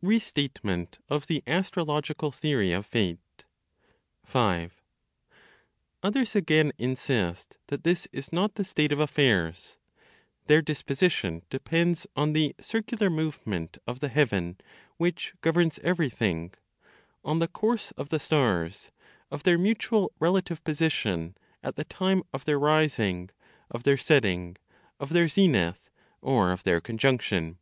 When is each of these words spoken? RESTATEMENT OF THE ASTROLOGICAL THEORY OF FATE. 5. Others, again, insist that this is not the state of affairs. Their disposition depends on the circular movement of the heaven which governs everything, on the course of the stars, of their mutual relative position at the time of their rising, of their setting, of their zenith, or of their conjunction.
RESTATEMENT 0.00 0.98
OF 1.10 1.26
THE 1.26 1.42
ASTROLOGICAL 1.46 2.30
THEORY 2.30 2.72
OF 2.72 2.86
FATE. 2.86 3.44
5. 4.24 4.80
Others, 6.02 6.34
again, 6.34 6.72
insist 6.78 7.58
that 7.66 7.84
this 7.84 8.08
is 8.10 8.32
not 8.32 8.54
the 8.54 8.64
state 8.64 8.92
of 8.92 8.98
affairs. 8.98 9.76
Their 10.46 10.62
disposition 10.62 11.42
depends 11.50 12.06
on 12.16 12.32
the 12.32 12.54
circular 12.62 13.10
movement 13.10 13.76
of 13.86 14.00
the 14.00 14.08
heaven 14.08 14.56
which 14.96 15.34
governs 15.42 15.78
everything, 15.80 16.54
on 17.22 17.40
the 17.40 17.46
course 17.46 17.90
of 17.90 18.08
the 18.08 18.18
stars, 18.18 18.90
of 19.30 19.42
their 19.42 19.58
mutual 19.58 20.10
relative 20.18 20.64
position 20.64 21.36
at 21.62 21.76
the 21.76 21.84
time 21.84 22.22
of 22.32 22.46
their 22.46 22.58
rising, 22.58 23.28
of 23.70 23.82
their 23.82 23.98
setting, 23.98 24.56
of 24.98 25.10
their 25.10 25.28
zenith, 25.28 25.90
or 26.22 26.52
of 26.52 26.62
their 26.64 26.80
conjunction. 26.80 27.58